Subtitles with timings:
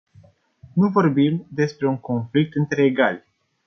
[0.73, 3.23] Nu vorbim despre un conflict între egali.